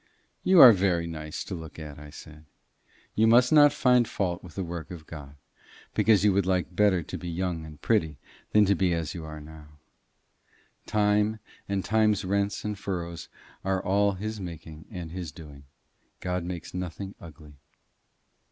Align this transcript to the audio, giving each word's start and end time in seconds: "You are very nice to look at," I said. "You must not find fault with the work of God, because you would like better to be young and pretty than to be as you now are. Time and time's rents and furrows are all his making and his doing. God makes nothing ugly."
"You 0.43 0.59
are 0.61 0.71
very 0.71 1.05
nice 1.05 1.43
to 1.43 1.53
look 1.53 1.77
at," 1.77 1.99
I 1.99 2.09
said. 2.09 2.45
"You 3.13 3.27
must 3.27 3.51
not 3.53 3.71
find 3.71 4.07
fault 4.07 4.43
with 4.43 4.55
the 4.55 4.63
work 4.63 4.89
of 4.89 5.05
God, 5.05 5.35
because 5.93 6.25
you 6.25 6.33
would 6.33 6.47
like 6.47 6.75
better 6.75 7.03
to 7.03 7.17
be 7.19 7.29
young 7.29 7.67
and 7.67 7.79
pretty 7.79 8.17
than 8.51 8.65
to 8.65 8.73
be 8.73 8.93
as 8.95 9.13
you 9.13 9.21
now 9.21 9.27
are. 9.27 9.69
Time 10.87 11.39
and 11.69 11.85
time's 11.85 12.25
rents 12.25 12.65
and 12.65 12.79
furrows 12.79 13.29
are 13.63 13.79
all 13.85 14.13
his 14.13 14.39
making 14.39 14.85
and 14.89 15.11
his 15.11 15.31
doing. 15.31 15.65
God 16.19 16.43
makes 16.45 16.73
nothing 16.73 17.13
ugly." 17.21 17.57